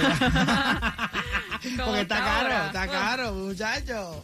está 2.00 2.18
caro, 2.18 2.66
está 2.66 2.88
caro, 2.88 3.32
muchacho. 3.34 4.22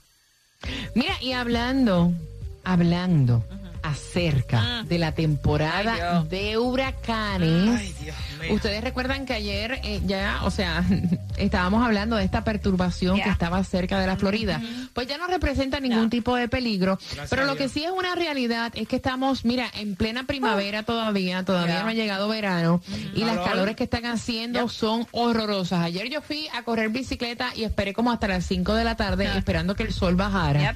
Mira, 0.95 1.21
y 1.21 1.33
hablando, 1.33 2.13
hablando 2.63 3.43
acerca 3.83 4.59
Ah. 4.79 4.83
de 4.87 4.97
la 4.97 5.13
temporada 5.13 6.19
Ay, 6.21 6.27
de 6.27 6.57
huracanes. 6.57 7.79
Ay, 7.79 7.95
Dios 8.01 8.15
mío. 8.41 8.53
Ustedes 8.53 8.83
recuerdan 8.83 9.25
que 9.25 9.33
ayer 9.33 9.79
eh, 9.83 10.01
ya, 10.05 10.39
o 10.43 10.51
sea, 10.51 10.83
estábamos 11.37 11.85
hablando 11.85 12.15
de 12.15 12.23
esta 12.23 12.43
perturbación 12.43 13.19
que 13.21 13.29
estaba 13.29 13.63
cerca 13.63 13.99
de 13.99 14.07
la 14.07 14.17
Florida. 14.17 14.61
Pues 14.93 15.07
ya 15.07 15.17
no 15.17 15.27
representa 15.27 15.79
ningún 15.79 16.03
No. 16.03 16.09
tipo 16.09 16.35
de 16.35 16.47
peligro. 16.47 16.99
pero 17.29 17.45
lo 17.45 17.55
que 17.55 17.69
sí 17.69 17.83
es 17.83 17.91
una 17.91 18.15
realidad 18.15 18.71
es 18.75 18.87
que 18.87 18.95
estamos, 18.95 19.45
mira, 19.45 19.67
en 19.73 19.95
plena 19.95 20.23
primavera 20.25 20.83
todavía, 20.83 21.43
todavía 21.43 21.83
no 21.83 21.89
ha 21.89 21.93
llegado 21.93 22.27
verano 22.27 22.81
y 23.15 23.19
las 23.19 23.35
Calor. 23.37 23.45
calores 23.49 23.75
que 23.75 23.83
están 23.85 24.05
haciendo 24.05 24.67
son 24.69 25.07
horrorosas. 25.11 25.81
Ayer 25.81 26.09
yo 26.09 26.21
fui 26.21 26.47
a 26.53 26.63
correr 26.63 26.89
bicicleta 26.89 27.49
y 27.55 27.63
esperé 27.63 27.93
como 27.93 28.11
hasta 28.11 28.27
las 28.27 28.45
5 28.45 28.73
de 28.75 28.83
la 28.83 28.95
tarde 28.95 29.29
esperando 29.37 29.75
que 29.75 29.83
el 29.83 29.93
sol 29.93 30.15
bajara. 30.15 30.75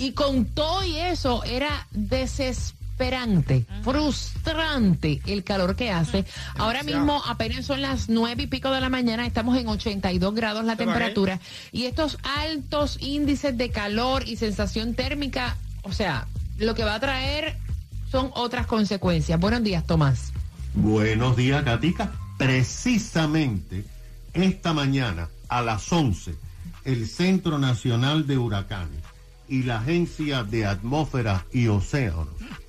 Y 0.00 0.12
con 0.12 0.46
todo 0.46 0.82
y 0.82 0.96
eso 0.96 1.44
era 1.44 1.86
desesperante, 1.90 3.66
frustrante 3.82 5.20
el 5.26 5.44
calor 5.44 5.76
que 5.76 5.90
hace. 5.90 6.24
Ahora 6.56 6.82
mismo 6.82 7.22
apenas 7.26 7.66
son 7.66 7.82
las 7.82 8.08
nueve 8.08 8.44
y 8.44 8.46
pico 8.46 8.70
de 8.70 8.80
la 8.80 8.88
mañana, 8.88 9.26
estamos 9.26 9.58
en 9.58 9.68
82 9.68 10.34
grados 10.34 10.64
la 10.64 10.72
¿eh? 10.72 10.76
temperatura 10.76 11.38
y 11.70 11.84
estos 11.84 12.16
altos 12.22 12.96
índices 13.02 13.58
de 13.58 13.68
calor 13.68 14.26
y 14.26 14.36
sensación 14.36 14.94
térmica, 14.94 15.58
o 15.82 15.92
sea, 15.92 16.26
lo 16.56 16.74
que 16.74 16.84
va 16.84 16.94
a 16.94 17.00
traer 17.00 17.58
son 18.10 18.30
otras 18.32 18.66
consecuencias. 18.66 19.38
Buenos 19.38 19.62
días, 19.62 19.86
Tomás. 19.86 20.32
Buenos 20.72 21.36
días, 21.36 21.62
Gatica. 21.62 22.10
Precisamente 22.38 23.84
esta 24.32 24.72
mañana 24.72 25.28
a 25.50 25.60
las 25.60 25.92
11, 25.92 26.36
el 26.86 27.06
Centro 27.06 27.58
Nacional 27.58 28.26
de 28.26 28.38
Huracanes 28.38 29.10
y 29.50 29.64
la 29.64 29.80
Agencia 29.80 30.44
de 30.44 30.64
Atmósfera 30.64 31.44
y 31.52 31.66
Océanos, 31.66 32.28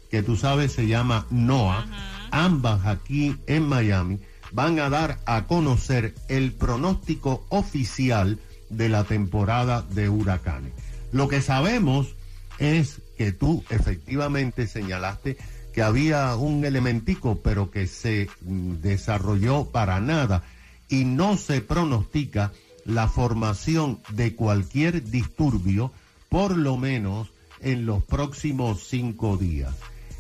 que 0.10 0.24
tú 0.24 0.36
sabes 0.36 0.74
se 0.74 0.88
llama 0.88 1.28
NOAA, 1.30 1.86
ambas 2.32 2.86
aquí 2.86 3.38
en 3.48 3.70
Miami, 3.70 4.20
van 4.52 4.80
a 4.80 4.90
dar 4.90 5.20
a 5.26 5.46
conocer 5.46 6.16
el 6.28 6.52
pronóstico 6.52 7.46
oficial 7.50 8.40
de 8.70 8.90
la 8.90 9.04
temporada 9.04 9.84
de 9.84 10.10
huracanes. 10.10 10.74
Lo 11.12 11.28
que 11.28 11.42
sabemos 11.42 12.16
es 12.58 13.02
que 13.18 13.32
tú 13.32 13.64
efectivamente 13.70 14.68
señalaste 14.68 15.38
que 15.74 15.84
había 15.84 16.36
un 16.36 16.66
elementico, 16.66 17.42
pero 17.42 17.72
que 17.72 17.88
se 17.88 18.28
mm, 18.42 18.82
desarrolló 18.82 19.66
para 19.66 20.00
nada 20.00 20.44
y 20.90 21.06
no 21.06 21.38
se 21.38 21.62
pronostica 21.62 22.52
la 22.86 23.08
formación 23.08 24.00
de 24.10 24.36
cualquier 24.36 25.04
disturbio, 25.04 25.92
por 26.32 26.58
lo 26.58 26.78
menos 26.78 27.28
en 27.60 27.86
los 27.86 28.02
próximos 28.04 28.88
cinco 28.88 29.36
días. 29.36 29.76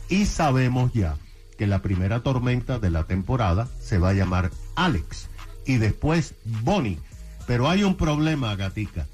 Y 0.10 0.26
sabemos 0.26 0.92
ya 0.92 1.16
que 1.58 1.68
la 1.68 1.82
primera 1.82 2.20
tormenta 2.20 2.80
de 2.80 2.92
la 2.92 3.06
temporada 3.06 3.70
se 3.80 3.98
va 3.98 4.10
a 4.10 4.14
llamar 4.14 4.52
Alex 4.76 5.30
y 5.66 5.78
después 5.78 6.36
Bonnie. 6.44 7.00
Pero 7.48 7.70
hay 7.70 7.86
un 7.86 7.96
problema, 7.96 8.54
Gatica, 8.58 9.08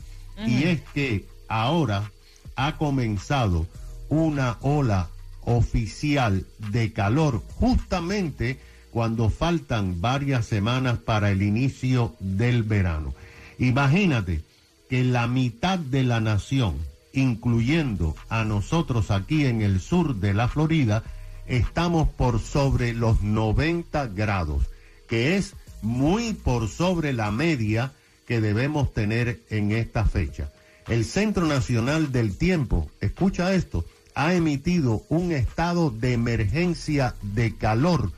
y 0.47 0.63
es 0.63 0.81
que 0.95 1.27
ahora 1.47 2.11
ha 2.55 2.77
comenzado 2.77 3.67
una 4.09 4.57
ola 4.61 5.09
oficial 5.41 6.47
de 6.71 6.93
calor 6.93 7.43
justamente 7.59 8.59
cuando 8.89 9.29
faltan 9.29 10.01
varias 10.01 10.47
semanas 10.47 10.97
para 10.97 11.29
el 11.29 11.43
inicio 11.43 12.15
del 12.19 12.63
verano. 12.63 13.13
Imagínate 13.59 14.46
que 14.89 15.03
la 15.03 15.27
mitad 15.27 15.79
de 15.79 16.03
la 16.03 16.19
nación, 16.19 16.75
incluyendo 17.13 18.15
a 18.29 18.43
nosotros 18.43 19.11
aquí 19.11 19.45
en 19.45 19.61
el 19.61 19.79
sur 19.79 20.15
de 20.15 20.33
la 20.33 20.47
Florida, 20.47 21.03
estamos 21.45 22.09
por 22.09 22.39
sobre 22.39 22.93
los 22.93 23.21
90 23.21 24.07
grados, 24.07 24.63
que 25.07 25.37
es 25.37 25.53
muy 25.81 26.33
por 26.33 26.67
sobre 26.67 27.13
la 27.13 27.31
media 27.31 27.93
que 28.27 28.41
debemos 28.41 28.93
tener 28.93 29.41
en 29.49 29.71
esta 29.71 30.05
fecha. 30.05 30.51
El 30.87 31.05
Centro 31.05 31.45
Nacional 31.45 32.11
del 32.11 32.37
Tiempo, 32.37 32.89
escucha 33.01 33.53
esto, 33.53 33.85
ha 34.15 34.33
emitido 34.33 35.03
un 35.09 35.31
estado 35.31 35.91
de 35.91 36.13
emergencia 36.13 37.13
de 37.21 37.55
calor 37.55 38.11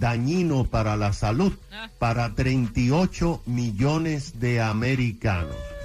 dañino 0.00 0.64
para 0.64 0.96
la 0.96 1.12
salud 1.12 1.52
para 1.98 2.34
38 2.34 3.42
millones 3.46 4.38
de 4.38 4.60
americanos. 4.60 5.75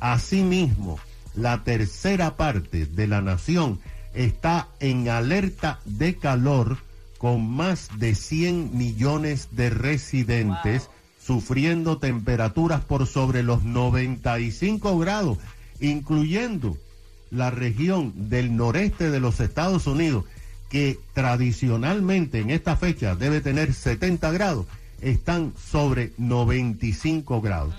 Asimismo, 0.00 0.98
la 1.34 1.64
tercera 1.64 2.36
parte 2.36 2.86
de 2.86 3.06
la 3.06 3.20
nación 3.22 3.80
está 4.14 4.68
en 4.80 5.08
alerta 5.08 5.80
de 5.84 6.16
calor 6.16 6.78
con 7.18 7.48
más 7.48 7.88
de 7.98 8.14
100 8.14 8.76
millones 8.76 9.48
de 9.52 9.70
residentes 9.70 10.88
sufriendo 11.28 11.98
temperaturas 11.98 12.80
por 12.80 13.06
sobre 13.06 13.42
los 13.42 13.62
95 13.62 14.98
grados, 14.98 15.36
incluyendo 15.78 16.78
la 17.30 17.50
región 17.50 18.30
del 18.30 18.56
noreste 18.56 19.10
de 19.10 19.20
los 19.20 19.38
Estados 19.40 19.86
Unidos, 19.86 20.24
que 20.70 20.98
tradicionalmente 21.12 22.40
en 22.40 22.50
esta 22.50 22.76
fecha 22.76 23.14
debe 23.14 23.42
tener 23.42 23.74
70 23.74 24.30
grados, 24.32 24.66
están 25.02 25.52
sobre 25.70 26.12
95 26.16 27.42
grados. 27.42 27.74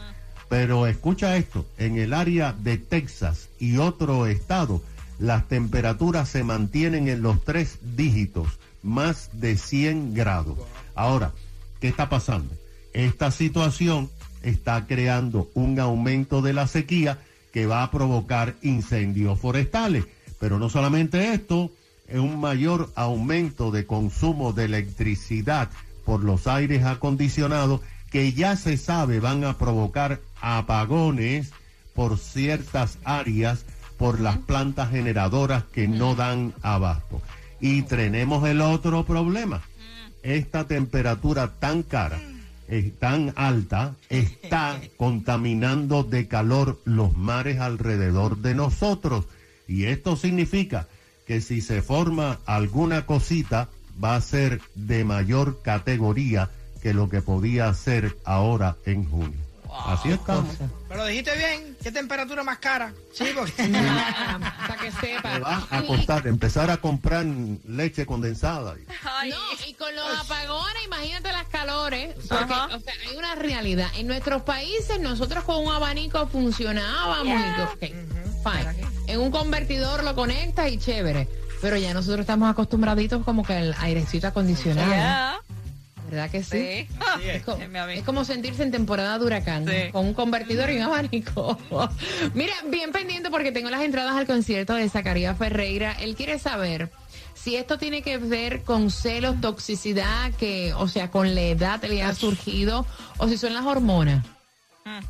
Pero 0.49 0.87
escucha 0.87 1.37
esto, 1.37 1.65
en 1.77 1.97
el 1.97 2.13
área 2.13 2.53
de 2.53 2.77
Texas 2.77 3.49
y 3.59 3.77
otro 3.77 4.25
estado, 4.25 4.81
las 5.19 5.47
temperaturas 5.47 6.27
se 6.27 6.43
mantienen 6.43 7.07
en 7.07 7.21
los 7.21 7.43
tres 7.43 7.77
dígitos, 7.95 8.59
más 8.81 9.29
de 9.33 9.57
100 9.57 10.15
grados. 10.15 10.57
Ahora, 10.95 11.33
¿qué 11.79 11.87
está 11.87 12.09
pasando? 12.09 12.53
Esta 12.93 13.29
situación 13.29 14.09
está 14.41 14.87
creando 14.87 15.49
un 15.53 15.79
aumento 15.79 16.41
de 16.41 16.53
la 16.53 16.65
sequía 16.65 17.19
que 17.53 17.65
va 17.65 17.83
a 17.83 17.91
provocar 17.91 18.55
incendios 18.61 19.39
forestales. 19.39 20.05
Pero 20.39 20.57
no 20.57 20.69
solamente 20.69 21.33
esto, 21.33 21.71
es 22.07 22.17
un 22.17 22.39
mayor 22.39 22.91
aumento 22.95 23.71
de 23.71 23.85
consumo 23.85 24.53
de 24.53 24.65
electricidad 24.65 25.69
por 26.05 26.23
los 26.23 26.47
aires 26.47 26.85
acondicionados 26.85 27.81
que 28.09 28.33
ya 28.33 28.55
se 28.55 28.77
sabe 28.77 29.19
van 29.19 29.43
a 29.43 29.57
provocar 29.57 30.19
apagones 30.41 31.51
por 31.93 32.17
ciertas 32.17 32.97
áreas 33.03 33.65
por 33.97 34.21
las 34.21 34.37
plantas 34.37 34.91
generadoras 34.91 35.65
que 35.65 35.87
no 35.87 36.15
dan 36.15 36.53
abasto. 36.61 37.21
Y 37.59 37.81
tenemos 37.81 38.47
el 38.47 38.61
otro 38.61 39.05
problema. 39.05 39.61
Esta 40.23 40.65
temperatura 40.65 41.55
tan 41.59 41.83
cara, 41.83 42.19
eh, 42.69 42.93
tan 42.97 43.33
alta, 43.35 43.95
está 44.09 44.79
contaminando 44.97 46.03
de 46.03 46.27
calor 46.27 46.79
los 46.85 47.15
mares 47.17 47.59
alrededor 47.59 48.37
de 48.37 48.55
nosotros. 48.55 49.25
Y 49.67 49.85
esto 49.85 50.15
significa 50.15 50.87
que 51.27 51.41
si 51.41 51.59
se 51.59 51.81
forma 51.81 52.39
alguna 52.45 53.05
cosita, 53.05 53.69
va 54.01 54.15
a 54.15 54.21
ser 54.21 54.61
de 54.75 55.03
mayor 55.03 55.61
categoría 55.61 56.49
que 56.81 56.93
lo 56.93 57.09
que 57.09 57.21
podía 57.21 57.73
ser 57.73 58.17
ahora 58.23 58.77
en 58.85 59.03
junio. 59.03 59.48
Así 59.71 60.09
estamos. 60.09 60.55
Pero 60.87 61.05
dijiste 61.05 61.37
bien, 61.37 61.77
¿qué 61.81 61.91
temperatura 61.91 62.43
más 62.43 62.57
cara? 62.57 62.93
Sí, 63.13 63.25
porque... 63.35 63.51
Para 64.67 64.75
que 64.81 64.91
sepa. 64.91 65.33
Me 65.33 65.39
va 65.39 65.67
a 65.69 65.81
costar 65.83 66.27
empezar 66.27 66.71
a 66.71 66.77
comprar 66.77 67.25
leche 67.25 68.05
condensada. 68.05 68.75
Ay, 69.03 69.29
No, 69.29 69.37
y 69.67 69.73
con 69.73 69.95
los 69.95 70.19
apagones, 70.19 70.83
imagínate 70.85 71.31
las 71.31 71.45
calores, 71.47 72.15
porque 72.27 72.53
o 72.53 72.79
sea, 72.79 72.93
hay 73.09 73.15
una 73.17 73.35
realidad. 73.35 73.89
En 73.95 74.07
nuestros 74.07 74.41
países, 74.41 74.99
nosotros 74.99 75.43
con 75.43 75.63
un 75.65 75.71
abanico 75.71 76.27
funcionábamos. 76.27 77.27
y 77.27 77.61
ok, 77.61 77.79
fine. 78.43 78.87
En 79.07 79.19
un 79.19 79.31
convertidor 79.31 80.03
lo 80.03 80.15
conectas 80.15 80.71
y 80.71 80.77
chévere. 80.77 81.27
Pero 81.61 81.77
ya 81.77 81.93
nosotros 81.93 82.21
estamos 82.21 82.49
acostumbraditos 82.49 83.23
como 83.25 83.43
que 83.43 83.53
al 83.53 83.75
airecito 83.79 84.27
acondicionado. 84.27 85.41
¿Verdad 86.09 86.29
que 86.31 86.43
sí? 86.43 86.87
Sí. 86.87 86.87
Es, 87.93 88.03
como 88.03 88.25
sentirse 88.25 88.63
en 88.63 88.71
temporada 88.71 89.19
de 89.19 89.25
huracán, 89.25 89.65
Sí. 89.67 89.91
con 89.91 90.05
un 90.05 90.13
convertidor 90.13 90.69
y 90.71 90.77
un 90.77 90.83
abanico. 90.83 91.57
Mira, 92.33 92.53
bien 92.67 92.91
pendiente 92.91 93.29
porque 93.29 93.51
tengo 93.51 93.69
las 93.69 93.81
entradas 93.81 94.15
al 94.15 94.25
concierto 94.25 94.73
de 94.73 94.89
Zacarías 94.89 95.37
Ferreira. 95.37 95.95
Él 95.99 96.15
quiere 96.15 96.39
saber 96.39 96.89
si 97.35 97.55
esto 97.55 97.77
tiene 97.77 98.01
que 98.01 98.17
ver 98.17 98.63
con 98.63 98.91
celos, 98.91 99.39
toxicidad, 99.39 100.31
que, 100.33 100.73
o 100.73 100.87
sea, 100.87 101.11
con 101.11 101.35
la 101.35 101.41
edad 101.41 101.83
le 101.83 102.03
ha 102.03 102.13
surgido, 102.13 102.85
o 103.17 103.27
si 103.27 103.37
son 103.37 103.53
las 103.53 103.65
hormonas. 103.65 104.25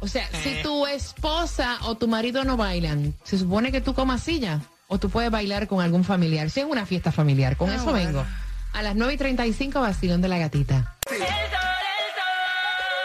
O 0.02 0.08
sea, 0.08 0.28
si 0.44 0.62
tu 0.62 0.86
esposa 0.86 1.78
o 1.84 1.96
tu 1.96 2.08
marido 2.08 2.44
no 2.44 2.58
bailan, 2.58 3.14
¿se 3.24 3.38
supone 3.38 3.72
que 3.72 3.80
tú 3.82 3.94
comas 3.94 4.22
silla? 4.22 4.60
¿O 4.88 5.00
tú 5.00 5.10
puedes 5.10 5.32
bailar 5.32 5.68
con 5.68 5.82
algún 5.82 6.04
familiar? 6.04 6.50
Si 6.50 6.60
es 6.60 6.66
una 6.66 6.86
fiesta 6.86 7.12
familiar, 7.12 7.56
con 7.56 7.72
eso 7.72 7.94
vengo. 7.94 8.26
A 8.74 8.82
las 8.82 8.96
9 8.96 9.14
y 9.14 9.18
35, 9.18 9.82
vacilón 9.82 10.22
de 10.22 10.28
la 10.28 10.38
gatita. 10.38 10.96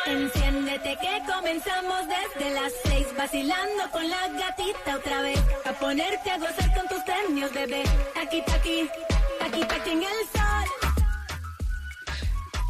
Enciéndete 0.07 0.99
que 1.01 1.23
comenzamos 1.33 2.01
desde 2.07 2.51
las 2.53 2.73
seis 2.85 3.07
vacilando 3.17 3.91
con 3.91 4.09
la 4.09 4.29
gatita 4.29 4.97
otra 4.97 5.23
vez. 5.23 5.41
A 5.65 5.73
ponerte 5.73 6.31
a 6.31 6.39
gozar 6.39 6.75
con 6.75 6.87
tus 6.89 7.03
premios 7.05 7.53
bebé. 7.53 7.83
Aquí 8.23 8.43
aquí 8.55 8.89
aquí 9.41 9.63
aquí 9.63 9.91
en 9.91 10.03
el 10.03 10.29
sol 10.35 10.44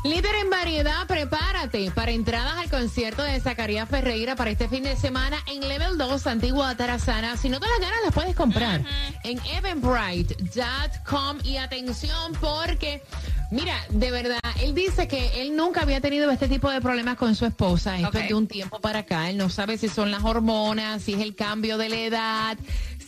Líder 0.04 0.34
en 0.34 0.50
variedad, 0.50 1.06
prepárate 1.06 1.90
para 1.90 2.10
entradas 2.10 2.58
al 2.58 2.68
concierto 2.68 3.22
de 3.22 3.40
Zacarías 3.40 3.88
Ferreira 3.88 4.36
para 4.36 4.50
este 4.50 4.68
fin 4.68 4.82
de 4.82 4.96
semana 4.96 5.38
en 5.46 5.66
Level 5.66 5.96
2, 5.96 6.26
Antigua 6.26 6.68
Atarazana. 6.68 7.38
Si 7.38 7.48
no 7.48 7.58
te 7.58 7.66
las 7.66 7.80
ganas, 7.80 7.98
las 8.04 8.12
puedes 8.12 8.36
comprar 8.36 8.82
en 9.22 9.40
eventbrite.com. 9.46 11.38
Y 11.42 11.56
atención, 11.56 12.34
porque, 12.38 13.02
mira, 13.54 13.74
de 13.90 14.10
verdad, 14.10 14.40
él 14.62 14.74
dice 14.74 15.08
que 15.08 15.40
él 15.42 15.56
nunca 15.56 15.82
había 15.82 16.00
tenido 16.00 16.30
este 16.30 16.48
tipo 16.48 16.70
de 16.70 16.80
problemas 16.80 17.16
con 17.16 17.34
su 17.34 17.46
esposa. 17.46 17.96
Esto 17.96 18.08
Ok. 18.08 18.14
es 18.16 18.28
de 18.28 18.34
un 18.34 18.46
tiempo 18.46 18.80
para 18.80 19.00
acá. 19.00 19.30
Él 19.30 19.36
no 19.36 19.48
sabe 19.48 19.78
si 19.78 19.88
son 19.88 20.10
las 20.10 20.22
hormonas, 20.24 21.02
si 21.02 21.14
es 21.14 21.20
el 21.20 21.34
cambio 21.34 21.78
de 21.78 21.88
la 21.88 21.96
edad. 21.96 22.58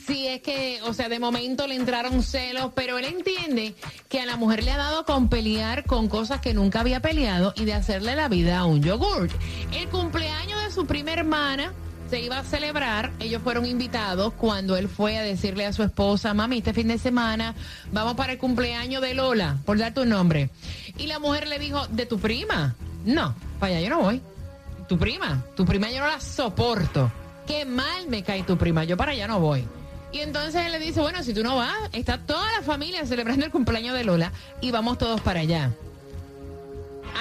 Si 0.06 0.28
es 0.28 0.40
que, 0.40 0.80
o 0.84 0.94
sea, 0.94 1.08
de 1.08 1.18
momento 1.18 1.66
le 1.66 1.74
entraron 1.74 2.22
celos, 2.22 2.70
pero 2.76 2.96
él 2.98 3.06
entiende 3.06 3.74
que 4.08 4.20
a 4.20 4.26
la 4.26 4.36
mujer 4.36 4.62
le 4.62 4.70
ha 4.70 4.76
dado 4.76 5.04
con 5.04 5.28
pelear 5.28 5.84
con 5.84 6.08
cosas 6.08 6.40
que 6.40 6.54
nunca 6.54 6.80
había 6.80 7.00
peleado 7.00 7.52
y 7.56 7.64
de 7.64 7.74
hacerle 7.74 8.14
la 8.14 8.28
vida 8.28 8.58
a 8.58 8.64
un 8.66 8.82
yogurt. 8.82 9.32
El 9.72 9.88
cumpleaños 9.88 10.62
de 10.64 10.70
su 10.70 10.86
prima 10.86 11.12
hermana 11.12 11.72
se 12.08 12.20
iba 12.20 12.38
a 12.38 12.44
celebrar, 12.44 13.12
ellos 13.18 13.42
fueron 13.42 13.66
invitados 13.66 14.32
cuando 14.34 14.76
él 14.76 14.88
fue 14.88 15.16
a 15.16 15.22
decirle 15.22 15.66
a 15.66 15.72
su 15.72 15.82
esposa, 15.82 16.34
mami, 16.34 16.58
este 16.58 16.72
fin 16.72 16.88
de 16.88 16.98
semana 16.98 17.54
vamos 17.92 18.14
para 18.14 18.32
el 18.32 18.38
cumpleaños 18.38 19.02
de 19.02 19.14
Lola, 19.14 19.58
por 19.64 19.78
dar 19.78 19.92
tu 19.92 20.04
nombre. 20.04 20.50
Y 20.98 21.06
la 21.06 21.18
mujer 21.18 21.48
le 21.48 21.58
dijo, 21.58 21.86
¿de 21.88 22.06
tu 22.06 22.18
prima? 22.18 22.74
No, 23.04 23.34
para 23.58 23.76
allá 23.76 23.88
yo 23.88 23.90
no 23.90 24.02
voy. 24.02 24.20
Tu 24.88 24.98
prima, 24.98 25.44
tu 25.56 25.64
prima 25.64 25.90
yo 25.90 26.00
no 26.00 26.06
la 26.06 26.20
soporto. 26.20 27.10
Qué 27.46 27.64
mal 27.64 28.08
me 28.08 28.22
cae 28.22 28.42
tu 28.44 28.56
prima, 28.56 28.84
yo 28.84 28.96
para 28.96 29.12
allá 29.12 29.26
no 29.26 29.40
voy. 29.40 29.64
Y 30.12 30.20
entonces 30.20 30.64
él 30.64 30.72
le 30.72 30.78
dice, 30.78 31.00
bueno, 31.00 31.22
si 31.22 31.34
tú 31.34 31.42
no 31.42 31.56
vas, 31.56 31.76
está 31.92 32.18
toda 32.18 32.50
la 32.52 32.62
familia 32.62 33.04
celebrando 33.04 33.44
el 33.44 33.50
cumpleaños 33.50 33.94
de 33.94 34.04
Lola 34.04 34.32
y 34.60 34.70
vamos 34.70 34.98
todos 34.98 35.20
para 35.20 35.40
allá. 35.40 35.72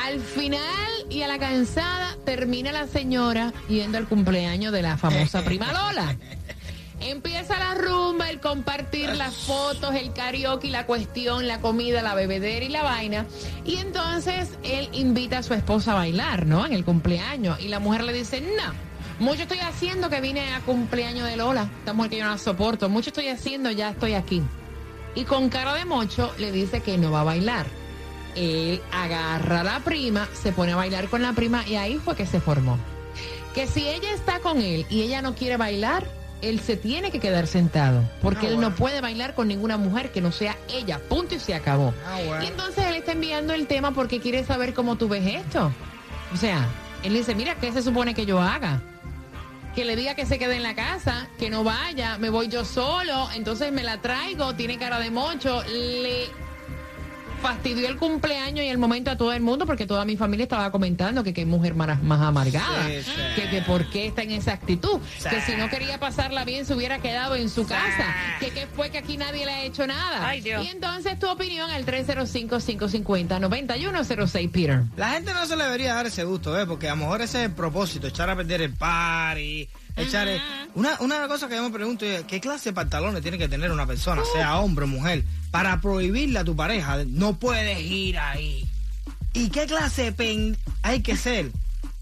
Al 0.04 0.20
final 0.20 1.06
y 1.10 1.22
a 1.22 1.28
la 1.28 1.40
cansada 1.40 2.18
termina 2.26 2.72
la 2.72 2.88
señora 2.88 3.54
yendo 3.70 3.98
al 3.98 4.08
cumpleaños 4.08 4.74
de 4.74 4.82
la 4.82 4.98
famosa 4.98 5.44
prima 5.44 5.72
Lola. 5.72 6.16
Empieza 7.02 7.60
la 7.60 7.76
rumba, 7.76 8.30
el 8.30 8.40
compartir 8.40 9.16
las 9.16 9.36
fotos, 9.36 9.94
el 9.96 10.14
karaoke, 10.14 10.70
la 10.70 10.86
cuestión, 10.86 11.48
la 11.48 11.60
comida, 11.60 12.02
la 12.02 12.16
bebedera 12.16 12.66
y 12.66 12.70
la 12.70 12.84
vaina. 12.84 13.26
Y 13.66 13.78
entonces 13.78 14.50
él 14.64 14.90
invita 14.94 15.40
a 15.40 15.44
su 15.44 15.54
esposa 15.54 15.92
a 15.92 15.96
bailar, 15.96 16.46
¿no? 16.46 16.66
En 16.66 16.74
el 16.74 16.86
cumpleaños. 16.86 17.60
Y 17.60 17.68
la 17.68 17.80
mujer 17.80 18.04
le 18.04 18.14
dice, 18.14 18.42
no, 18.42 18.74
mucho 19.20 19.44
estoy 19.44 19.60
haciendo 19.60 20.10
que 20.10 20.22
vine 20.22 20.54
a 20.54 20.62
cumpleaños 20.62 21.28
de 21.28 21.36
Lola. 21.36 21.70
Esta 21.80 21.94
mujer 21.94 22.12
que 22.12 22.18
yo 22.18 22.26
no 22.26 22.32
la 22.32 22.38
soporto. 22.38 22.90
Mucho 22.90 23.10
estoy 23.10 23.28
haciendo, 23.28 23.72
ya 23.72 23.90
estoy 23.90 24.14
aquí. 24.14 24.42
Y 25.16 25.26
con 25.26 25.50
cara 25.50 25.74
de 25.74 25.86
mocho 25.86 26.34
le 26.38 26.52
dice 26.52 26.82
que 26.82 26.98
no 26.98 27.12
va 27.12 27.22
a 27.22 27.24
bailar. 27.24 27.66
Él 28.36 28.82
agarra 28.92 29.62
a 29.62 29.64
la 29.64 29.80
prima, 29.80 30.28
se 30.34 30.52
pone 30.52 30.74
a 30.74 30.76
bailar 30.76 31.08
con 31.10 31.22
la 31.22 31.34
prima 31.34 31.68
y 31.68 31.76
ahí 31.76 31.98
fue 32.04 32.16
que 32.16 32.26
se 32.26 32.40
formó. 32.40 32.78
Que 33.54 33.68
si 33.68 33.88
ella 33.88 34.12
está 34.14 34.40
con 34.40 34.62
él 34.62 34.86
y 34.90 35.02
ella 35.02 35.22
no 35.22 35.36
quiere 35.36 35.56
bailar, 35.58 36.06
él 36.42 36.60
se 36.60 36.76
tiene 36.76 37.12
que 37.12 37.20
quedar 37.20 37.48
sentado. 37.48 38.04
Porque 38.22 38.48
Ah, 38.48 38.50
él 38.50 38.60
no 38.60 38.76
puede 38.76 39.00
bailar 39.00 39.34
con 39.36 39.48
ninguna 39.48 39.78
mujer 39.78 40.12
que 40.12 40.20
no 40.22 40.32
sea 40.34 40.58
ella. 40.70 41.00
Punto 41.08 41.36
y 41.36 41.40
se 41.40 41.54
acabó. 41.54 41.94
Ah. 42.06 42.44
Y 42.44 42.48
entonces 42.48 42.86
él 42.86 42.96
está 42.96 43.14
enviando 43.14 43.54
el 43.54 43.68
tema 43.68 43.92
porque 43.92 44.20
quiere 44.20 44.44
saber 44.44 44.74
cómo 44.74 44.98
tú 44.98 45.08
ves 45.08 45.26
esto. 45.26 45.72
O 46.34 46.38
sea, 46.38 46.68
él 47.04 47.14
dice, 47.14 47.34
mira, 47.36 47.56
¿qué 47.56 47.72
se 47.72 47.82
supone 47.82 48.14
que 48.14 48.26
yo 48.26 48.42
haga? 48.42 48.82
que 49.74 49.84
le 49.84 49.98
diga 49.98 50.16
que 50.16 50.26
se 50.26 50.40
quede 50.40 50.56
en 50.56 50.64
la 50.64 50.74
casa, 50.74 51.28
que 51.38 51.50
no 51.50 51.66
vaya, 51.66 52.18
me 52.18 52.30
voy 52.30 52.48
yo 52.48 52.64
solo, 52.64 53.28
entonces 53.36 53.74
me 53.74 53.84
la 53.84 54.00
traigo, 54.02 54.56
tiene 54.56 54.78
cara 54.78 55.00
de 55.02 55.12
mocho, 55.12 55.64
le 55.64 56.28
fastidió 57.46 57.88
el 57.88 57.98
cumpleaños 57.98 58.66
y 58.66 58.70
el 58.70 58.78
momento 58.80 59.12
a 59.12 59.18
todo 59.18 59.32
el 59.34 59.42
mundo 59.42 59.66
porque 59.68 59.86
toda 59.86 60.04
mi 60.06 60.18
familia 60.18 60.44
estaba 60.44 60.72
comentando 60.72 61.24
que 61.24 61.34
qué 61.34 61.46
mujer 61.46 61.76
más, 61.76 62.02
más 62.02 62.22
amargada, 62.22 62.88
Sí, 62.88 63.04
sí. 63.04 63.12
que, 63.36 63.50
que 63.50 63.62
por 63.62 63.88
qué 63.90 64.08
está 64.08 64.24
en 64.24 64.32
esa 64.32 64.54
actitud, 64.54 65.00
Sí. 65.20 65.30
que 65.30 65.42
si 65.42 65.56
no 65.56 65.70
quería 65.70 66.00
pasarla 66.00 66.44
bien 66.46 66.66
se 66.66 66.74
hubiera 66.74 66.98
quedado 67.00 67.36
en 67.36 67.50
su 67.50 67.68
casa, 67.68 68.16
que 68.40 68.50
qué 68.50 68.66
fue 68.68 68.90
que 68.90 68.98
aquí 68.98 69.18
nadie 69.18 69.46
le 69.46 69.52
ha 69.52 69.64
hecho 69.64 69.86
nada. 69.86 70.28
Ay, 70.28 70.42
Dios. 70.42 70.66
Y 70.66 70.70
entonces 70.70 71.20
tu 71.20 71.30
opinión 71.30 71.70
al 71.70 71.86
305-550-9106, 71.86 74.52
Peter. 74.52 74.82
La 74.98 75.10
gente 75.12 75.34
no 75.34 75.46
se 75.46 75.56
le 75.56 75.64
debería 75.66 75.94
dar 75.94 76.06
ese 76.08 76.24
gusto, 76.24 76.60
¿eh? 76.60 76.66
Porque 76.66 76.88
a 76.90 76.96
lo 76.96 77.02
mejor 77.02 77.22
ese 77.22 77.44
es 77.44 77.50
el 77.50 77.56
propósito, 77.56 78.08
echar 78.08 78.30
a 78.30 78.36
perder 78.36 78.62
el 78.62 78.74
party, 78.74 79.68
echar... 79.96 80.28
Una, 80.76 80.98
una 81.00 81.28
cosa 81.30 81.48
que 81.48 81.56
yo 81.56 81.64
me 81.64 81.70
pregunto 81.70 82.06
es, 82.06 82.24
¿qué 82.26 82.42
clase 82.42 82.70
de 82.70 82.74
pantalones 82.74 83.22
tiene 83.22 83.38
que 83.38 83.48
tener 83.48 83.72
una 83.72 83.88
persona, 83.88 84.24
sea 84.34 84.58
hombre 84.58 84.84
o 84.84 84.88
mujer, 84.90 85.24
para 85.50 85.80
prohibirle 85.80 86.40
a 86.40 86.44
tu 86.44 86.54
pareja, 86.54 87.06
no 87.08 87.40
puedes 87.40 87.80
ir 87.80 88.20
ahí? 88.20 88.68
¿Y 89.34 89.50
qué 89.50 89.66
clase 89.66 90.04
de 90.04 90.12
pen 90.12 90.58
hay 90.82 91.02
que 91.02 91.16
ser 91.16 91.52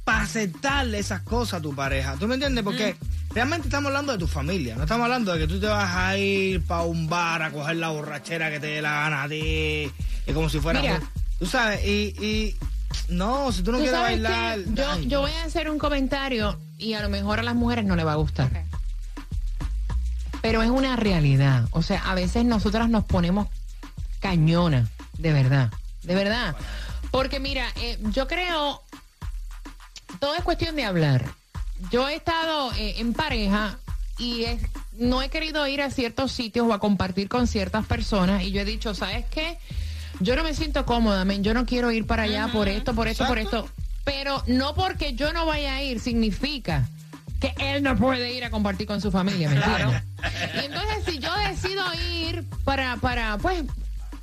para 0.03 0.23
aceptarle 0.23 0.97
esas 0.97 1.21
cosas 1.21 1.59
a 1.59 1.61
tu 1.61 1.75
pareja? 1.75 2.15
¿Tú 2.19 2.27
me 2.27 2.33
entiendes? 2.33 2.63
Porque 2.63 2.95
realmente 3.33 3.67
estamos 3.67 3.89
hablando 3.89 4.11
de 4.11 4.17
tu 4.17 4.27
familia, 4.27 4.75
no 4.75 4.83
estamos 4.83 5.05
hablando 5.05 5.33
de 5.33 5.39
que 5.39 5.47
tú 5.47 5.59
te 5.59 5.67
vas 5.67 5.95
a 5.95 6.17
ir 6.17 6.63
para 6.63 6.81
un 6.81 7.07
bar 7.07 7.43
a 7.43 7.51
coger 7.51 7.75
la 7.75 7.89
borrachera 7.89 8.49
que 8.49 8.59
te 8.59 8.67
dé 8.67 8.81
la 8.81 8.91
gana 8.91 9.23
a 9.23 9.29
ti, 9.29 9.91
es 10.25 10.33
como 10.33 10.49
si 10.49 10.59
fuera... 10.59 10.81
Mira. 10.81 10.99
Tú 11.37 11.45
sabes, 11.45 11.85
y, 11.85 12.15
y 12.19 12.55
no, 13.09 13.51
si 13.51 13.61
tú 13.63 13.71
no 13.71 13.77
¿Tú 13.77 13.83
quieres 13.83 13.99
bailar. 13.99 14.59
Yo, 14.73 14.89
ay, 14.89 15.07
yo 15.07 15.21
voy 15.21 15.31
a 15.31 15.43
hacer 15.43 15.69
un 15.69 15.77
comentario 15.77 16.57
y 16.77 16.93
a 16.93 17.01
lo 17.01 17.09
mejor 17.09 17.39
a 17.39 17.43
las 17.43 17.55
mujeres 17.55 17.85
no 17.85 17.95
le 17.95 18.03
va 18.03 18.13
a 18.13 18.17
gustar. 18.17 18.49
Pero 20.41 20.61
es 20.61 20.69
una 20.69 20.95
realidad. 20.95 21.67
O 21.71 21.81
sea, 21.81 22.01
a 22.09 22.15
veces 22.15 22.43
nosotras 22.45 22.89
nos 22.89 23.05
ponemos 23.05 23.47
cañona, 24.19 24.89
de 25.17 25.31
verdad, 25.33 25.71
de 26.03 26.15
verdad. 26.15 26.55
Porque 27.11 27.39
mira, 27.39 27.67
eh, 27.77 27.97
yo 28.11 28.27
creo, 28.27 28.81
todo 30.19 30.35
es 30.35 30.43
cuestión 30.43 30.75
de 30.75 30.83
hablar. 30.83 31.25
Yo 31.91 32.07
he 32.09 32.15
estado 32.15 32.71
eh, 32.73 32.95
en 32.97 33.13
pareja 33.13 33.77
y 34.17 34.43
es- 34.43 34.61
no 34.97 35.21
he 35.21 35.29
querido 35.29 35.65
ir 35.67 35.81
a 35.81 35.89
ciertos 35.91 36.31
sitios 36.31 36.67
o 36.67 36.73
a 36.73 36.79
compartir 36.79 37.27
con 37.29 37.47
ciertas 37.47 37.85
personas 37.85 38.43
y 38.43 38.51
yo 38.51 38.61
he 38.61 38.65
dicho, 38.65 38.93
¿sabes 38.93 39.25
qué? 39.31 39.57
Yo 40.19 40.35
no 40.35 40.43
me 40.43 40.53
siento 40.53 40.85
cómoda, 40.85 41.25
men, 41.25 41.43
yo 41.43 41.53
no 41.53 41.65
quiero 41.65 41.91
ir 41.91 42.05
para 42.05 42.23
allá 42.23 42.47
por 42.53 42.67
esto, 42.67 42.93
por 42.93 43.07
esto, 43.07 43.25
por 43.27 43.39
esto. 43.39 43.69
Pero 44.03 44.43
no 44.47 44.75
porque 44.75 45.13
yo 45.13 45.33
no 45.33 45.45
vaya 45.45 45.75
a 45.75 45.83
ir 45.83 45.99
significa 45.99 46.87
que 47.39 47.53
él 47.57 47.83
no 47.83 47.97
puede 47.97 48.33
ir 48.33 48.43
a 48.45 48.49
compartir 48.49 48.87
con 48.87 49.01
su 49.01 49.11
familia, 49.11 49.49
¿me? 49.49 49.57
Y 50.61 50.65
entonces 50.65 51.03
si 51.05 51.19
yo 51.19 51.33
decido 51.35 51.83
ir 52.11 52.43
para, 52.63 52.95
para, 52.97 53.37
pues, 53.37 53.63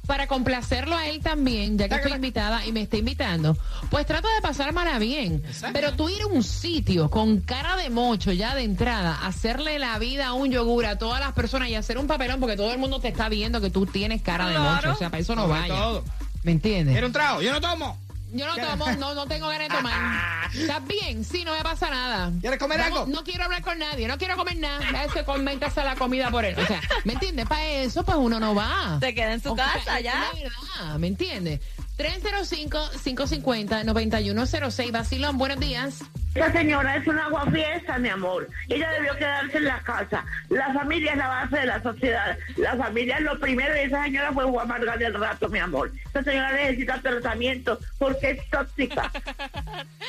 para 0.07 0.27
complacerlo 0.27 0.97
a 0.97 1.07
él 1.07 1.21
también, 1.21 1.79
ya 1.79 1.89
que 1.89 1.97
estoy 1.97 2.13
invitada 2.13 2.67
y 2.67 2.73
me 2.73 2.81
está 2.81 2.97
invitando, 2.97 3.57
pues 3.91 4.07
trato 4.07 4.27
de 4.35 4.41
pasármela 4.41 4.99
bien. 4.99 5.43
Exacto. 5.47 5.79
Pero 5.79 5.93
tú 5.95 6.09
ir 6.09 6.23
a 6.23 6.27
un 6.27 6.43
sitio 6.43 7.11
con 7.11 7.41
cara 7.41 7.77
de 7.77 7.91
mocho 7.91 8.33
ya 8.33 8.55
de 8.55 8.65
entrada, 8.65 9.21
hacerle 9.25 9.79
la 9.79 9.99
vida 9.99 10.29
a 10.29 10.33
un 10.33 10.51
yogur 10.51 10.87
a 10.87 10.99
todas 10.99 11.21
las 11.21 11.33
personas 11.33 11.69
y 11.69 11.75
hacer 11.75 11.97
un 11.99 12.07
papelón 12.07 12.41
porque 12.41 12.57
todo 12.57 12.73
el 12.73 12.79
mundo 12.79 13.01
te 13.01 13.09
está 13.09 13.29
viendo 13.29 13.61
que 13.61 13.71
tú 13.71 13.87
tienes 13.87 14.21
cara 14.23 14.49
de 14.49 14.59
mocho. 14.59 14.93
O 14.93 14.97
sea, 14.97 15.11
para 15.11 15.21
eso 15.21 15.37
no 15.37 15.43
Sobre 15.43 15.61
vaya. 15.61 15.75
todo. 15.75 16.05
¿Me 16.43 16.53
entiendes? 16.53 16.95
¿Quiere 16.95 17.07
un 17.07 17.13
trago? 17.13 17.43
Yo 17.43 17.53
no 17.53 17.61
tomo. 17.61 17.99
Yo 18.33 18.47
no 18.47 18.55
tomo, 18.57 18.87
no, 18.93 19.15
no 19.15 19.27
tengo 19.27 19.49
ganas 19.49 19.69
de 19.69 19.75
tomar. 19.77 20.51
¿Estás 20.55 20.87
bien? 20.87 21.25
Sí, 21.25 21.45
no 21.45 21.53
me 21.57 21.63
pasa 21.63 21.91
nada. 21.91 22.33
¿Quieres 22.41 22.59
comer 22.59 22.79
Vamos, 22.79 22.99
algo? 23.01 23.13
No 23.13 23.25
quiero 23.25 23.45
hablar 23.45 23.63
con 23.63 23.79
nadie, 23.79 24.07
no 24.09 24.19
quiero 24.19 24.37
comer 24.37 24.57
nada. 24.59 25.05
Ese 25.05 25.25
casa 25.59 25.85
la 25.85 25.97
comida 25.97 26.31
por 26.31 26.45
él. 26.45 26.57
O 26.59 26.67
sea, 26.67 26.81
¿me 27.05 27.15
entiendes? 27.15 27.47
Para 27.47 27.65
eso, 27.67 28.05
pues 28.05 28.17
uno 28.17 28.39
no 28.41 28.55
va. 28.55 28.99
Se 29.01 29.15
queda 29.15 29.33
en 29.35 29.43
su 29.43 29.53
O 29.53 29.57
sea, 29.57 29.73
casa 29.75 29.99
es 29.99 30.05
ya. 30.05 30.15
la 30.21 30.39
verdad, 30.41 30.99
¿me 30.99 31.07
entiendes? 31.09 31.61
305-550-9106. 32.01 34.91
Basilón, 34.93 35.37
buenos 35.39 35.61
días. 35.61 35.99
Esa 36.35 36.51
señora 36.53 36.95
es 36.97 37.07
una 37.09 37.29
guapiesa, 37.29 37.99
mi 37.99 38.09
amor. 38.09 38.49
Ella 38.69 38.89
debió 38.93 39.17
quedarse 39.17 39.59
en 39.59 39.65
la 39.65 39.81
casa. 39.81 40.25
La 40.49 40.73
familia 40.73 41.11
es 41.13 41.19
la 41.19 41.27
base 41.27 41.57
de 41.57 41.67
la 41.67 41.83
sociedad. 41.83 42.39
La 42.57 42.77
familia 42.77 43.17
es 43.17 43.23
lo 43.25 43.37
primero 43.41 43.75
y 43.77 43.81
esa 43.81 44.05
señora 44.05 44.33
fue 44.33 44.45
Juan 44.45 44.69
Marga 44.69 44.97
del 44.97 45.13
rato, 45.15 45.49
mi 45.49 45.59
amor. 45.59 45.91
Esa 46.09 46.23
señora 46.23 46.53
necesita 46.53 47.01
tratamiento 47.03 47.81
porque 47.99 48.31
es 48.31 48.49
tóxica. 48.51 49.11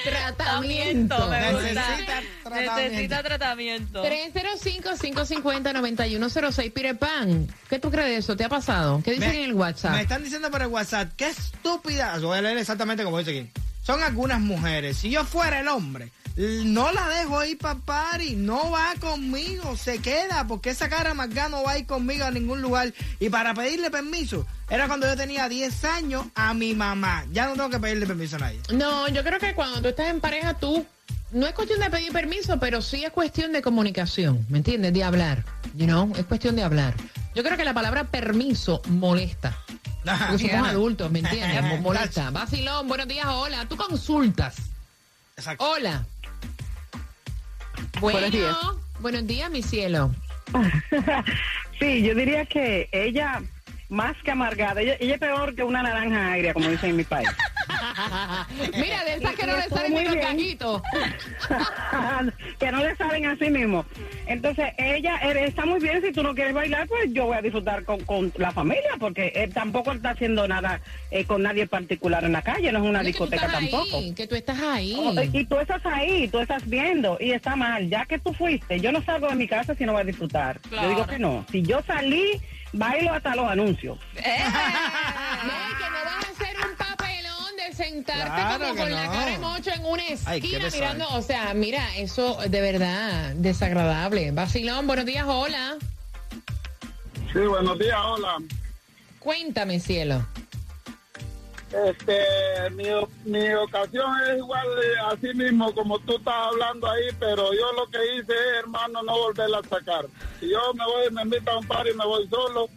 Tratamiento. 0.03 1.27
me 1.27 1.53
gusta. 1.53 1.69
Necesita 1.69 2.21
tratamiento. 2.43 2.75
Necesita 2.81 3.23
tratamiento. 3.23 4.03
305-550-9106. 4.05 6.71
Peter 6.73 6.97
Pan, 6.99 7.47
¿qué 7.69 7.79
tú 7.79 7.89
crees 7.89 8.09
de 8.09 8.17
eso? 8.17 8.35
¿Te 8.37 8.43
ha 8.43 8.49
pasado? 8.49 9.01
¿Qué 9.03 9.13
dicen 9.13 9.29
Me- 9.29 9.37
en 9.39 9.45
el 9.49 9.53
WhatsApp? 9.55 9.93
Me 9.95 10.01
están 10.03 10.23
diciendo 10.23 10.51
por 10.51 10.61
el 10.61 10.67
WhatsApp, 10.67 11.09
qué 11.17 11.33
estúpida. 11.81 12.17
Voy 12.19 12.37
a 12.37 12.41
leer 12.41 12.57
exactamente 12.57 13.03
como 13.03 13.17
dice 13.19 13.31
aquí. 13.31 13.49
Son 13.83 14.01
algunas 14.03 14.39
mujeres. 14.39 14.97
Si 14.97 15.09
yo 15.09 15.25
fuera 15.25 15.59
el 15.59 15.67
hombre, 15.67 16.11
no 16.35 16.91
la 16.91 17.09
dejo 17.09 17.43
ir 17.43 17.57
para 17.57 17.79
party. 17.79 18.35
No 18.35 18.69
va 18.71 18.93
conmigo. 18.99 19.75
Se 19.75 19.99
queda 19.99 20.45
porque 20.47 20.69
esa 20.69 20.87
cara 20.87 21.13
más 21.13 21.29
no 21.49 21.63
va 21.63 21.71
a 21.71 21.79
ir 21.79 21.85
conmigo 21.85 22.25
a 22.25 22.31
ningún 22.31 22.61
lugar. 22.61 22.93
Y 23.19 23.29
para 23.29 23.53
pedirle 23.53 23.89
permiso, 23.89 24.45
era 24.69 24.87
cuando 24.87 25.07
yo 25.07 25.17
tenía 25.17 25.49
10 25.49 25.83
años 25.85 26.25
a 26.35 26.53
mi 26.53 26.75
mamá. 26.75 27.25
Ya 27.31 27.47
no 27.47 27.53
tengo 27.53 27.69
que 27.69 27.79
pedirle 27.79 28.05
permiso 28.05 28.35
a 28.35 28.39
nadie. 28.39 28.59
No, 28.71 29.07
yo 29.09 29.23
creo 29.23 29.39
que 29.39 29.55
cuando 29.55 29.81
tú 29.81 29.87
estás 29.87 30.09
en 30.09 30.21
pareja, 30.21 30.53
tú 30.53 30.85
no 31.31 31.47
es 31.47 31.53
cuestión 31.53 31.79
de 31.79 31.89
pedir 31.89 32.11
permiso, 32.11 32.59
pero 32.59 32.81
sí 32.81 33.03
es 33.03 33.11
cuestión 33.11 33.51
de 33.51 33.61
comunicación, 33.61 34.45
¿me 34.49 34.57
entiendes? 34.57 34.93
De 34.93 35.03
hablar, 35.03 35.45
you 35.75 35.85
know, 35.85 36.11
es 36.17 36.25
cuestión 36.25 36.55
de 36.57 36.63
hablar. 36.63 36.93
Yo 37.33 37.41
creo 37.43 37.55
que 37.55 37.63
la 37.63 37.73
palabra 37.73 38.03
permiso 38.03 38.81
molesta. 38.89 39.57
Porque 40.29 40.49
somos 40.49 40.67
adultos, 40.67 41.11
¿me 41.11 41.19
entiendes? 41.19 41.61
Mo- 41.63 41.77
molesta. 41.77 42.29
Vacilón, 42.31 42.87
buenos 42.87 43.07
días, 43.07 43.25
hola. 43.27 43.65
Tú 43.67 43.77
consultas. 43.77 44.55
Exacto. 45.37 45.63
Hola. 45.63 46.05
Bueno, 47.99 48.19
Buenos 48.19 48.31
días. 48.31 48.55
buenos 48.99 49.27
días, 49.27 49.49
mi 49.51 49.61
cielo. 49.61 50.13
Sí, 51.79 52.03
yo 52.03 52.13
diría 52.13 52.45
que 52.45 52.87
ella, 52.91 53.41
más 53.89 54.15
que 54.23 54.29
amargada, 54.29 54.81
ella, 54.81 54.97
ella 54.99 55.15
es 55.15 55.19
peor 55.19 55.55
que 55.55 55.63
una 55.63 55.81
naranja 55.81 56.33
agria, 56.33 56.53
como 56.53 56.69
dicen 56.69 56.91
en 56.91 56.95
mi 56.97 57.03
país. 57.03 57.27
Mira, 58.77 59.03
de 59.05 59.13
esas 59.15 59.35
que 59.35 59.47
no 59.47 59.55
le 59.57 59.63
salen 59.63 59.93
ni 59.93 60.03
los 60.05 60.15
que 62.59 62.71
no 62.71 62.83
le 62.83 62.95
saben 62.95 63.25
así 63.25 63.49
mismo. 63.49 63.85
Entonces, 64.27 64.69
ella 64.77 65.17
eh, 65.23 65.45
está 65.47 65.65
muy 65.65 65.79
bien. 65.79 66.01
Si 66.01 66.11
tú 66.11 66.23
no 66.23 66.33
quieres 66.33 66.53
bailar, 66.53 66.87
pues 66.87 67.11
yo 67.13 67.25
voy 67.25 67.37
a 67.37 67.41
disfrutar 67.41 67.83
con, 67.83 67.99
con 68.01 68.31
la 68.37 68.51
familia, 68.51 68.91
porque 68.99 69.31
él 69.35 69.53
tampoco 69.53 69.91
está 69.91 70.11
haciendo 70.11 70.47
nada 70.47 70.81
eh, 71.09 71.25
con 71.25 71.43
nadie 71.43 71.67
particular 71.67 72.23
en 72.23 72.33
la 72.33 72.41
calle, 72.41 72.71
no 72.71 72.79
es 72.79 72.85
una 72.89 72.99
que 73.01 73.07
discoteca 73.07 73.47
tampoco. 73.47 73.97
ahí, 73.97 74.13
que 74.13 74.27
tú 74.27 74.35
estás 74.35 74.59
ahí. 74.61 74.95
Oh, 74.97 75.13
Y 75.33 75.45
tú 75.45 75.59
estás 75.59 75.85
ahí, 75.85 76.27
tú 76.27 76.39
estás 76.39 76.67
viendo 76.67 77.17
y 77.19 77.31
está 77.31 77.55
mal. 77.55 77.89
Ya 77.89 78.05
que 78.05 78.19
tú 78.19 78.33
fuiste, 78.33 78.79
yo 78.79 78.91
no 78.91 79.03
salgo 79.03 79.27
de 79.27 79.35
mi 79.35 79.47
casa 79.47 79.75
si 79.75 79.85
no 79.85 79.93
voy 79.93 80.01
a 80.01 80.05
disfrutar. 80.05 80.59
Claro. 80.61 80.83
Yo 80.83 80.89
digo 80.95 81.07
que 81.07 81.19
no. 81.19 81.45
Si 81.51 81.61
yo 81.61 81.81
salí, 81.85 82.41
bailo 82.73 83.13
hasta 83.13 83.35
los 83.35 83.49
anuncios. 83.49 83.97
Eh, 84.17 84.37
No, 85.41 85.77
que 85.77 85.89
no 85.89 86.00
de 87.71 87.83
sentarte 87.83 88.23
Claro 88.25 88.65
como 88.65 88.81
con 88.81 88.91
la 88.91 89.05
cara 89.05 89.31
de 89.31 89.37
mocho 89.39 89.71
en 89.71 89.85
una 89.85 90.07
esquina 90.07 90.69
mirando. 90.71 91.09
O 91.09 91.21
sea, 91.21 91.53
mira, 91.53 91.95
eso 91.97 92.37
de 92.47 92.61
verdad, 92.61 93.33
desagradable. 93.35 94.31
Vacilón, 94.31 94.87
buenos 94.87 95.05
días, 95.05 95.25
hola. 95.27 95.77
Sí, 97.33 97.39
buenos 97.39 97.79
días, 97.79 97.99
hola. 98.03 98.37
Cuéntame, 99.19 99.79
cielo. 99.79 100.25
Este, 101.87 102.69
mi, 102.71 102.83
mi 103.23 103.53
ocasión 103.53 104.11
es 104.29 104.39
igual 104.39 104.67
de 104.75 104.99
así 104.99 105.37
mismo 105.37 105.73
como 105.73 105.97
tú 105.99 106.17
estás 106.17 106.33
hablando 106.47 106.89
ahí, 106.89 107.05
pero 107.17 107.53
yo 107.53 107.71
lo 107.73 107.87
que 107.87 107.97
hice 108.15 108.33
es, 108.33 108.59
hermano, 108.59 109.01
no 109.03 109.17
volverla 109.17 109.59
a 109.59 109.69
sacar. 109.69 110.05
Si 110.41 110.49
yo 110.49 110.73
me 110.73 110.85
voy, 110.85 111.09
me 111.11 111.21
invito 111.21 111.49
a 111.49 111.59
un 111.59 111.67
par 111.67 111.87
y 111.87 111.93
me 111.93 112.05
voy 112.05 112.27
solo. 112.27 112.67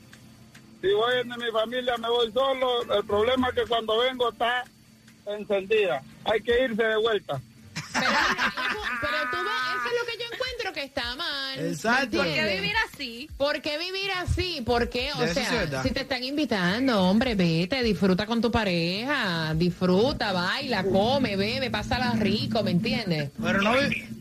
Si 0.81 0.93
voy 0.93 1.15
en 1.19 1.29
mi 1.29 1.51
familia, 1.51 1.97
me 1.97 2.09
voy 2.09 2.31
solo. 2.31 2.83
El 2.95 3.05
problema 3.05 3.49
es 3.49 3.55
que 3.55 3.67
cuando 3.67 3.99
vengo 3.99 4.31
está 4.31 4.65
encendida. 5.27 6.03
Hay 6.25 6.41
que 6.41 6.65
irse 6.65 6.83
de 6.83 6.97
vuelta. 6.97 7.41
Pero, 7.93 8.07
pero 9.01 9.17
tú 9.31 9.37
ves, 9.37 9.65
eso 9.77 9.89
es 9.89 10.01
lo 10.01 10.07
que 10.07 10.19
yo 10.19 10.25
encuentro 10.33 10.73
que 10.73 10.83
está 10.83 11.15
mal. 11.17 11.59
Exacto. 11.61 12.17
¿me 12.17 12.25
¿Por 12.25 12.35
qué 12.35 12.55
vivir 12.57 12.75
así? 12.93 13.31
¿Por 13.37 13.63
qué 13.63 13.79
vivir 13.79 14.11
así? 14.17 14.63
¿Por 14.65 14.89
qué? 14.89 15.13
O 15.13 15.27
sea, 15.27 15.83
si 15.83 15.91
te 15.91 16.01
están 16.01 16.25
invitando, 16.25 17.03
hombre, 17.03 17.35
vete, 17.35 17.83
disfruta 17.83 18.27
con 18.27 18.41
tu 18.41 18.51
pareja, 18.51 19.55
disfruta, 19.55 20.33
baila, 20.33 20.85
come, 20.85 21.37
bebe, 21.37 21.71
pásala 21.71 22.13
rico, 22.13 22.63
¿me 22.63 22.73
entiendes? 22.73 23.31
Pero 23.41 23.63
no, 23.63 23.75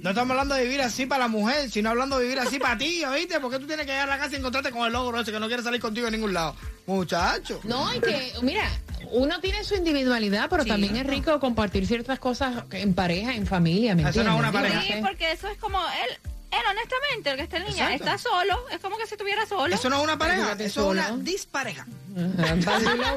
no 0.04 0.10
estamos 0.10 0.32
hablando 0.32 0.56
de 0.56 0.64
vivir 0.64 0.82
así 0.82 1.06
para 1.06 1.24
la 1.24 1.28
mujer, 1.30 1.72
sino 1.72 1.90
hablando 1.90 2.18
de 2.18 2.24
vivir 2.24 2.40
así 2.40 2.60
para 2.60 2.78
ti, 2.78 3.06
¿oíste? 3.06 3.40
Porque 3.40 3.58
tú 3.58 3.66
tienes 3.66 3.86
que 3.86 3.94
llegar 3.94 4.10
a 4.10 4.18
la 4.18 4.20
casa 4.22 4.36
y 4.36 4.40
encontrarte 4.40 4.70
con 4.70 4.86
el 4.86 4.92
logro 4.92 5.18
ese 5.22 5.32
que 5.32 5.40
no 5.40 5.48
quiere 5.48 5.64
salir 5.64 5.80
contigo 5.80 6.08
a 6.08 6.12
ningún 6.12 6.34
lado. 6.34 6.58
Muchacho. 6.86 7.62
No, 7.64 7.94
y 7.96 8.02
que, 8.02 8.34
mira, 8.42 8.70
uno 9.12 9.40
tiene 9.40 9.64
su 9.64 9.76
individualidad, 9.76 10.50
pero 10.50 10.66
también 10.66 10.98
es 10.98 11.08
rico 11.08 11.40
compartir 11.40 11.88
ciertas 11.88 12.20
cosas 12.20 12.66
en 12.72 12.94
pareja, 12.94 13.34
en 13.34 13.48
familia, 13.48 13.96
¿me 13.96 14.02
Eso 14.02 14.10
entiendes? 14.10 14.34
no 14.34 14.40
es 14.44 14.50
una 14.50 14.52
pareja. 14.52 14.82
Sí, 14.82 14.94
porque 15.02 15.32
eso 15.32 15.48
es 15.48 15.58
como 15.58 15.80
él, 15.80 16.18
él 16.52 16.62
honestamente, 16.70 17.30
el 17.30 17.38
que 17.38 17.44
está 17.44 17.58
en 17.58 17.66
línea, 17.68 17.94
Exacto. 17.94 18.04
está 18.04 18.30
solo, 18.30 18.60
es 18.72 18.80
como 18.80 18.98
que 18.98 19.08
si 19.08 19.14
estuviera 19.14 19.46
solo. 19.46 19.74
Eso 19.74 19.90
no 19.90 20.00
es 20.00 20.04
una 20.04 20.18
pareja, 20.18 20.52
eso 20.60 20.94
es 20.94 21.00
una 21.00 21.12
dispareja. 21.24 21.88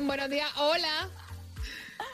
Buenos 0.03 0.31
días, 0.31 0.49
hola. 0.57 1.09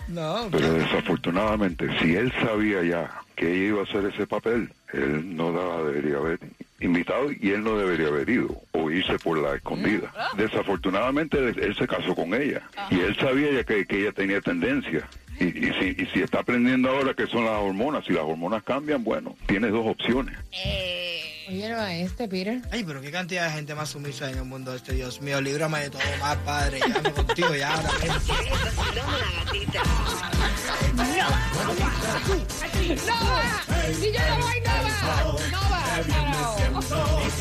No, 0.08 0.48
Pero 0.50 0.74
desafortunadamente, 0.74 1.86
si 2.00 2.14
él 2.14 2.32
sabía 2.42 2.82
ya 2.82 3.10
que 3.36 3.46
ella 3.46 3.64
iba 3.68 3.80
a 3.80 3.84
hacer 3.84 4.04
ese 4.06 4.26
papel, 4.26 4.70
él 4.92 5.36
no 5.36 5.52
la 5.52 5.90
debería 5.90 6.18
haber 6.18 6.38
invitado 6.80 7.30
y 7.32 7.50
él 7.50 7.62
no 7.64 7.78
debería 7.78 8.08
haber 8.08 8.28
ido 8.28 8.60
o 8.72 8.90
irse 8.90 9.18
por 9.18 9.38
la 9.38 9.54
escondida. 9.54 10.12
Desafortunadamente, 10.36 11.38
él, 11.38 11.74
se 11.76 11.86
casó 11.86 12.14
con 12.14 12.34
ella 12.34 12.62
y 12.90 13.00
él 13.00 13.16
sabía 13.16 13.52
ya 13.52 13.64
que, 13.64 13.86
que 13.86 14.00
ella 14.00 14.12
tenía 14.12 14.40
tendencia. 14.40 15.08
Y, 15.40 15.44
y 15.44 15.72
si, 15.80 16.02
y 16.02 16.06
si 16.12 16.22
está 16.22 16.40
aprendiendo 16.40 16.90
ahora 16.90 17.14
que 17.14 17.26
son 17.26 17.44
las 17.44 17.58
hormonas, 17.58 18.04
si 18.04 18.12
las 18.12 18.24
hormonas 18.24 18.62
cambian, 18.64 19.02
bueno, 19.02 19.36
tienes 19.46 19.72
dos 19.72 19.86
opciones. 19.86 20.36
Oye, 21.48 22.02
este, 22.02 22.28
Peter. 22.28 22.60
Ay, 22.70 22.84
pero 22.84 23.00
qué 23.00 23.10
cantidad 23.10 23.46
de 23.46 23.52
gente 23.52 23.74
más 23.74 23.90
sumisa 23.90 24.30
en 24.30 24.38
el 24.38 24.44
mundo 24.44 24.74
este, 24.74 24.92
Dios 24.92 25.20
mío. 25.20 25.40
Líbrame 25.40 25.80
de 25.80 25.90
todo 25.90 26.02
más, 26.20 26.36
padre. 26.38 26.80
Ya 26.80 27.12
contigo 27.12 27.54
ya 27.54 27.74
ahora 27.74 27.90
mismo. 27.98 28.34
¡No 33.06 33.14
va! 33.14 33.62
¡Si 33.98 34.12
yo 34.12 34.20
no 34.20 34.36
voy, 34.38 34.60
no 34.60 34.70
va! 34.70 35.40
¡No 35.50 35.60
va! 35.70 35.82
carajo. 36.02 36.56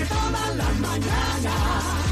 Toda 0.09 0.55
la 0.55 0.69
mañana 0.79 1.53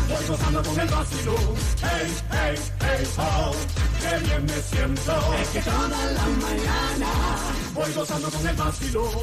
voy 0.07 0.25
gozando 0.27 0.63
con 0.63 0.79
el 0.79 0.87
vacilón. 0.87 1.55
Hey, 1.81 2.13
hey, 2.31 2.55
hey, 2.81 3.07
oh, 3.17 3.51
qué 3.99 4.25
bien 4.25 4.45
me 4.45 4.61
siento. 4.61 5.33
Es 5.41 5.49
que 5.49 5.61
toda 5.61 5.87
la 5.87 6.25
mañana 6.45 7.11
voy 7.73 7.93
gozando 7.93 8.29
con 8.29 8.47
el 8.47 8.55
vacilón. 8.55 9.19